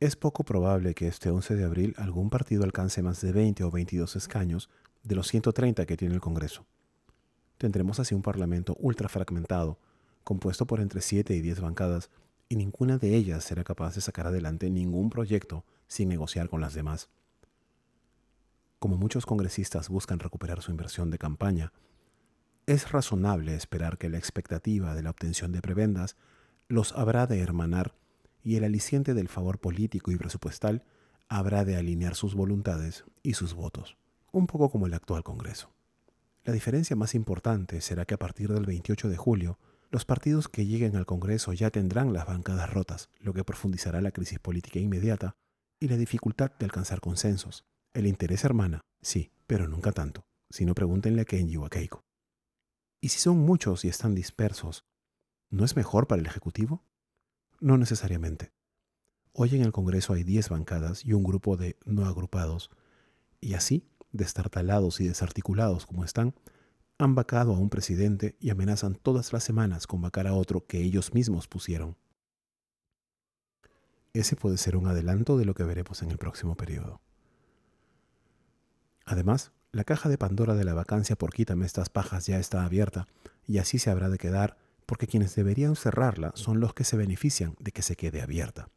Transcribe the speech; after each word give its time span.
Es 0.00 0.16
poco 0.16 0.44
probable 0.44 0.94
que 0.94 1.08
este 1.08 1.30
11 1.30 1.54
de 1.54 1.64
abril 1.64 1.94
algún 1.96 2.28
partido 2.28 2.64
alcance 2.64 3.02
más 3.02 3.20
de 3.20 3.32
20 3.32 3.64
o 3.64 3.70
22 3.70 4.16
escaños 4.16 4.68
de 5.02 5.14
los 5.14 5.28
130 5.28 5.86
que 5.86 5.96
tiene 5.96 6.14
el 6.14 6.20
Congreso. 6.20 6.66
Tendremos 7.58 8.00
así 8.00 8.14
un 8.14 8.20
Parlamento 8.20 8.76
ultra 8.80 9.08
fragmentado, 9.08 9.78
compuesto 10.24 10.66
por 10.66 10.80
entre 10.80 11.00
7 11.00 11.34
y 11.34 11.40
10 11.40 11.60
bancadas, 11.60 12.10
y 12.48 12.56
ninguna 12.56 12.98
de 12.98 13.14
ellas 13.14 13.44
será 13.44 13.64
capaz 13.64 13.94
de 13.94 14.02
sacar 14.02 14.26
adelante 14.26 14.68
ningún 14.68 15.08
proyecto 15.08 15.64
sin 15.86 16.08
negociar 16.08 16.48
con 16.48 16.60
las 16.60 16.74
demás. 16.74 17.08
Como 18.78 18.98
muchos 18.98 19.24
congresistas 19.24 19.88
buscan 19.88 20.18
recuperar 20.18 20.60
su 20.60 20.70
inversión 20.70 21.10
de 21.10 21.18
campaña, 21.18 21.72
es 22.66 22.92
razonable 22.92 23.54
esperar 23.54 23.96
que 23.96 24.10
la 24.10 24.18
expectativa 24.18 24.94
de 24.94 25.02
la 25.02 25.10
obtención 25.10 25.52
de 25.52 25.62
prebendas 25.62 26.16
los 26.68 26.92
habrá 26.92 27.26
de 27.26 27.40
hermanar 27.40 27.94
y 28.42 28.56
el 28.56 28.64
aliciente 28.64 29.14
del 29.14 29.28
favor 29.28 29.58
político 29.58 30.10
y 30.12 30.16
presupuestal 30.16 30.84
habrá 31.28 31.64
de 31.64 31.76
alinear 31.76 32.14
sus 32.14 32.34
voluntades 32.34 33.04
y 33.22 33.34
sus 33.34 33.54
votos, 33.54 33.96
un 34.32 34.46
poco 34.46 34.70
como 34.70 34.86
el 34.86 34.94
actual 34.94 35.22
Congreso. 35.22 35.70
La 36.44 36.52
diferencia 36.52 36.94
más 36.94 37.14
importante 37.14 37.80
será 37.80 38.04
que 38.04 38.14
a 38.14 38.18
partir 38.18 38.52
del 38.52 38.66
28 38.66 39.08
de 39.08 39.16
julio, 39.16 39.58
los 39.90 40.04
partidos 40.04 40.48
que 40.48 40.66
lleguen 40.66 40.96
al 40.96 41.06
Congreso 41.06 41.52
ya 41.52 41.70
tendrán 41.70 42.12
las 42.12 42.26
bancadas 42.26 42.70
rotas, 42.70 43.08
lo 43.20 43.32
que 43.32 43.44
profundizará 43.44 44.00
la 44.00 44.10
crisis 44.10 44.38
política 44.38 44.78
inmediata 44.78 45.36
y 45.80 45.88
la 45.88 45.96
dificultad 45.96 46.50
de 46.58 46.66
alcanzar 46.66 47.00
consensos. 47.00 47.64
El 47.94 48.06
interés 48.06 48.44
hermana, 48.44 48.80
sí, 49.00 49.30
pero 49.46 49.68
nunca 49.68 49.92
tanto. 49.92 50.26
Si 50.50 50.64
no, 50.64 50.74
pregúntenle 50.74 51.22
a 51.22 51.24
Kenji 51.24 51.56
a 51.64 51.68
Keiko. 51.68 52.04
Y 53.00 53.08
si 53.08 53.20
son 53.20 53.38
muchos 53.38 53.84
y 53.84 53.88
están 53.88 54.14
dispersos, 54.14 54.84
¿no 55.54 55.64
es 55.64 55.76
mejor 55.76 56.08
para 56.08 56.20
el 56.20 56.26
Ejecutivo? 56.26 56.82
No 57.60 57.78
necesariamente. 57.78 58.52
Hoy 59.32 59.54
en 59.54 59.62
el 59.62 59.72
Congreso 59.72 60.12
hay 60.12 60.24
10 60.24 60.48
bancadas 60.48 61.04
y 61.04 61.12
un 61.12 61.22
grupo 61.22 61.56
de 61.56 61.78
no 61.84 62.06
agrupados, 62.06 62.70
y 63.40 63.54
así, 63.54 63.88
destartalados 64.10 65.00
y 65.00 65.06
desarticulados 65.06 65.86
como 65.86 66.04
están, 66.04 66.34
han 66.98 67.14
vacado 67.14 67.54
a 67.54 67.58
un 67.58 67.70
presidente 67.70 68.36
y 68.40 68.50
amenazan 68.50 68.96
todas 68.96 69.32
las 69.32 69.44
semanas 69.44 69.86
con 69.86 70.00
vacar 70.00 70.26
a 70.26 70.34
otro 70.34 70.66
que 70.66 70.82
ellos 70.82 71.14
mismos 71.14 71.46
pusieron. 71.46 71.96
Ese 74.12 74.36
puede 74.36 74.58
ser 74.58 74.76
un 74.76 74.88
adelanto 74.88 75.36
de 75.36 75.44
lo 75.44 75.54
que 75.54 75.64
veremos 75.64 76.02
en 76.02 76.10
el 76.10 76.18
próximo 76.18 76.56
periodo. 76.56 77.00
Además, 79.04 79.52
la 79.70 79.84
caja 79.84 80.08
de 80.08 80.18
Pandora 80.18 80.54
de 80.54 80.64
la 80.64 80.74
vacancia 80.74 81.16
por 81.16 81.32
quítame 81.32 81.66
estas 81.66 81.90
pajas 81.90 82.26
ya 82.26 82.38
está 82.38 82.64
abierta 82.64 83.06
y 83.46 83.58
así 83.58 83.78
se 83.78 83.90
habrá 83.90 84.08
de 84.08 84.18
quedar 84.18 84.63
porque 84.86 85.06
quienes 85.06 85.34
deberían 85.34 85.76
cerrarla 85.76 86.32
son 86.34 86.60
los 86.60 86.74
que 86.74 86.84
se 86.84 86.96
benefician 86.96 87.54
de 87.58 87.72
que 87.72 87.82
se 87.82 87.96
quede 87.96 88.22
abierta. 88.22 88.68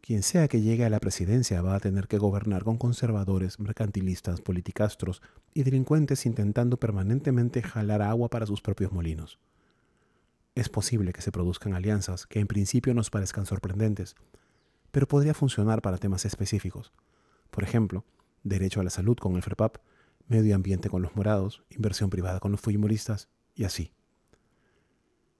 Quien 0.00 0.22
sea 0.22 0.48
que 0.48 0.60
llegue 0.60 0.84
a 0.84 0.90
la 0.90 1.00
presidencia 1.00 1.62
va 1.62 1.76
a 1.76 1.80
tener 1.80 2.08
que 2.08 2.18
gobernar 2.18 2.62
con 2.62 2.76
conservadores, 2.76 3.58
mercantilistas, 3.58 4.42
politicastros 4.42 5.22
y 5.54 5.62
delincuentes 5.62 6.26
intentando 6.26 6.78
permanentemente 6.78 7.62
jalar 7.62 8.02
agua 8.02 8.28
para 8.28 8.44
sus 8.44 8.60
propios 8.60 8.92
molinos. 8.92 9.38
Es 10.54 10.68
posible 10.68 11.14
que 11.14 11.22
se 11.22 11.32
produzcan 11.32 11.72
alianzas 11.72 12.26
que 12.26 12.40
en 12.40 12.46
principio 12.46 12.92
nos 12.92 13.08
parezcan 13.08 13.46
sorprendentes, 13.46 14.14
pero 14.90 15.08
podría 15.08 15.32
funcionar 15.32 15.80
para 15.80 15.96
temas 15.96 16.26
específicos. 16.26 16.92
Por 17.50 17.64
ejemplo, 17.64 18.04
derecho 18.42 18.80
a 18.80 18.84
la 18.84 18.90
salud 18.90 19.16
con 19.16 19.36
el 19.36 19.42
FREPAP, 19.42 19.78
medio 20.28 20.54
ambiente 20.54 20.90
con 20.90 21.00
los 21.00 21.16
morados, 21.16 21.64
inversión 21.70 22.10
privada 22.10 22.40
con 22.40 22.52
los 22.52 22.60
fujimoristas 22.60 23.28
y 23.54 23.64
así. 23.64 23.92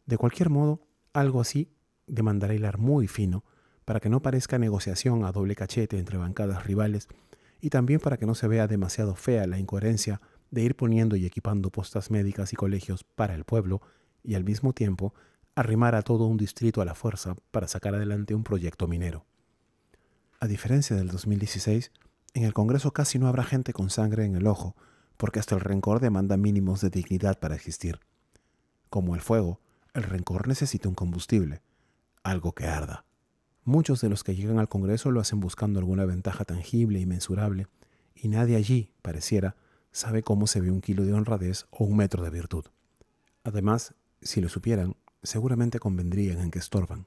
De 0.07 0.19
cualquier 0.19 0.51
modo, 0.51 0.87
algo 1.13 1.41
así 1.41 1.71
demandará 2.07 2.55
hilar 2.55 2.79
muy 2.79 3.09
fino 3.09 3.45
para 3.85 4.01
que 4.01 4.09
no 4.09 4.23
parezca 4.23 4.59
negociación 4.59 5.25
a 5.25 5.33
doble 5.33 5.55
cachete 5.55 5.99
entre 5.99 6.19
bancadas 6.19 6.65
rivales 6.65 7.09
y 7.61 7.71
también 7.71 8.01
para 8.01 8.17
que 8.17 8.27
no 8.27 8.35
se 8.35 8.49
vea 8.49 8.67
demasiado 8.67 9.15
fea 9.15 9.47
la 9.47 9.59
incoherencia 9.59 10.21
de 10.51 10.63
ir 10.63 10.77
poniendo 10.77 11.17
y 11.17 11.27
equipando 11.27 11.71
postas 11.71 12.11
médicas 12.11 12.53
y 12.53 12.57
colegios 12.57 13.05
para 13.05 13.35
el 13.35 13.45
pueblo 13.45 13.81
y 14.23 14.35
al 14.35 14.45
mismo 14.45 14.73
tiempo 14.73 15.15
arrimar 15.55 15.95
a 15.95 16.03
todo 16.03 16.27
un 16.27 16.37
distrito 16.37 16.81
a 16.81 16.85
la 16.85 16.95
fuerza 16.95 17.37
para 17.51 17.69
sacar 17.69 17.95
adelante 17.95 18.35
un 18.35 18.45
proyecto 18.45 18.89
minero. 18.89 19.25
A 20.41 20.47
diferencia 20.47 20.97
del 20.97 21.09
2016, 21.09 21.93
en 22.35 22.45
el 22.45 22.53
Congreso 22.53 22.93
casi 22.93 23.19
no 23.19 23.29
habrá 23.29 23.45
gente 23.45 23.73
con 23.73 23.91
sangre 23.91 24.25
en 24.25 24.35
el 24.35 24.47
ojo, 24.47 24.75
porque 25.17 25.39
hasta 25.39 25.55
el 25.55 25.61
rencor 25.61 26.01
demanda 26.01 26.37
mínimos 26.37 26.81
de 26.81 26.91
dignidad 26.91 27.39
para 27.39 27.55
existir. 27.55 28.01
Como 28.91 29.15
el 29.15 29.21
fuego, 29.21 29.61
el 29.95 30.03
rencor 30.03 30.49
necesita 30.49 30.89
un 30.89 30.95
combustible, 30.95 31.63
algo 32.23 32.53
que 32.53 32.67
arda. 32.67 33.07
Muchos 33.65 34.01
de 34.01 34.11
los 34.11 34.25
que 34.25 34.35
llegan 34.35 34.59
al 34.59 34.69
Congreso 34.69 35.11
lo 35.11 35.21
hacen 35.21 35.41
buscando 35.41 35.79
alguna 35.79 36.05
ventaja 36.05 36.45
tangible 36.45 37.01
y 37.01 37.07
mensurable, 37.07 37.69
y 38.15 38.29
nadie 38.29 38.57
allí, 38.57 38.91
pareciera, 39.01 39.57
sabe 39.93 40.23
cómo 40.23 40.47
se 40.47 40.61
ve 40.61 40.71
un 40.71 40.81
kilo 40.81 41.05
de 41.05 41.13
honradez 41.15 41.67
o 41.71 41.85
un 41.85 41.97
metro 41.97 42.23
de 42.23 42.31
virtud. 42.31 42.65
Además, 43.45 43.95
si 44.21 44.41
lo 44.41 44.49
supieran, 44.49 44.97
seguramente 45.23 45.79
convendrían 45.79 46.41
en 46.41 46.51
que 46.51 46.59
estorban. 46.59 47.07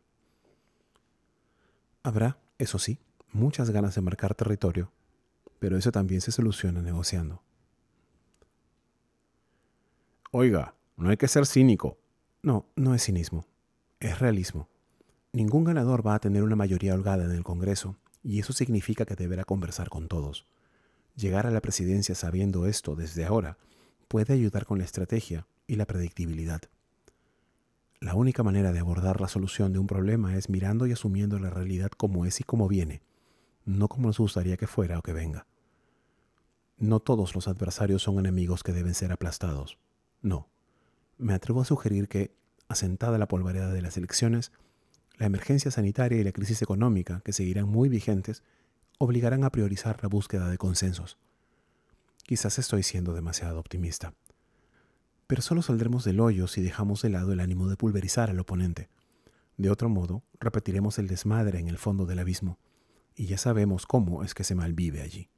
Habrá, 2.03 2.39
eso 2.57 2.79
sí, 2.79 2.99
muchas 3.33 3.69
ganas 3.69 3.95
de 3.95 4.01
marcar 4.01 4.33
territorio, 4.33 4.91
pero 5.59 5.77
eso 5.77 5.91
también 5.91 6.21
se 6.21 6.31
soluciona 6.31 6.81
negociando. 6.81 7.43
Oiga, 10.31 10.75
no 10.95 11.09
hay 11.09 11.17
que 11.17 11.27
ser 11.27 11.45
cínico. 11.45 11.97
No, 12.41 12.65
no 12.75 12.93
es 12.93 13.03
cinismo, 13.03 13.45
es 13.99 14.19
realismo. 14.19 14.69
Ningún 15.33 15.63
ganador 15.63 16.05
va 16.05 16.15
a 16.15 16.19
tener 16.19 16.43
una 16.43 16.55
mayoría 16.55 16.93
holgada 16.93 17.25
en 17.25 17.31
el 17.31 17.43
Congreso, 17.43 17.97
y 18.23 18.39
eso 18.39 18.53
significa 18.53 19.05
que 19.05 19.15
deberá 19.15 19.43
conversar 19.43 19.89
con 19.89 20.07
todos. 20.07 20.45
Llegar 21.15 21.47
a 21.47 21.51
la 21.51 21.61
presidencia 21.61 22.13
sabiendo 22.15 22.65
esto 22.65 22.95
desde 22.95 23.25
ahora 23.25 23.57
puede 24.07 24.33
ayudar 24.33 24.65
con 24.65 24.77
la 24.77 24.85
estrategia 24.85 25.47
y 25.65 25.75
la 25.75 25.85
predictibilidad. 25.85 26.61
La 27.99 28.13
única 28.13 28.43
manera 28.43 28.71
de 28.71 28.79
abordar 28.79 29.19
la 29.19 29.27
solución 29.27 29.73
de 29.73 29.79
un 29.79 29.87
problema 29.87 30.35
es 30.35 30.49
mirando 30.49 30.85
y 30.85 30.91
asumiendo 30.91 31.39
la 31.39 31.49
realidad 31.49 31.89
como 31.89 32.25
es 32.25 32.39
y 32.39 32.43
como 32.43 32.67
viene, 32.67 33.01
no 33.65 33.87
como 33.87 34.07
nos 34.07 34.19
gustaría 34.19 34.57
que 34.57 34.67
fuera 34.67 34.99
o 34.99 35.01
que 35.01 35.13
venga. 35.13 35.47
No 36.77 36.99
todos 36.99 37.33
los 37.33 37.47
adversarios 37.47 38.03
son 38.03 38.19
enemigos 38.19 38.61
que 38.61 38.71
deben 38.71 38.93
ser 38.93 39.11
aplastados. 39.11 39.79
No. 40.21 40.47
Me 41.17 41.33
atrevo 41.33 41.61
a 41.61 41.65
sugerir 41.65 42.07
que, 42.07 42.31
asentada 42.67 43.17
la 43.17 43.27
polvareda 43.27 43.71
de 43.71 43.81
las 43.81 43.97
elecciones, 43.97 44.51
la 45.17 45.25
emergencia 45.25 45.71
sanitaria 45.71 46.19
y 46.19 46.23
la 46.23 46.31
crisis 46.31 46.61
económica, 46.61 47.21
que 47.25 47.33
seguirán 47.33 47.67
muy 47.67 47.89
vigentes, 47.89 48.43
obligarán 48.99 49.43
a 49.43 49.51
priorizar 49.51 49.99
la 50.03 50.09
búsqueda 50.09 50.49
de 50.49 50.57
consensos. 50.57 51.17
Quizás 52.23 52.59
estoy 52.59 52.83
siendo 52.83 53.13
demasiado 53.13 53.59
optimista. 53.59 54.13
Pero 55.25 55.41
solo 55.41 55.61
saldremos 55.61 56.03
del 56.03 56.19
hoyo 56.19 56.47
si 56.47 56.61
dejamos 56.61 57.01
de 57.01 57.09
lado 57.09 57.33
el 57.33 57.39
ánimo 57.39 57.67
de 57.67 57.77
pulverizar 57.77 58.29
al 58.29 58.39
oponente. 58.39 58.89
De 59.57 59.71
otro 59.71 59.89
modo, 59.89 60.23
repetiremos 60.39 60.99
el 60.99 61.07
desmadre 61.07 61.59
en 61.59 61.67
el 61.67 61.77
fondo 61.77 62.05
del 62.05 62.19
abismo, 62.19 62.59
y 63.15 63.25
ya 63.25 63.39
sabemos 63.39 63.87
cómo 63.87 64.23
es 64.23 64.35
que 64.35 64.43
se 64.43 64.53
malvive 64.53 65.01
allí. 65.01 65.29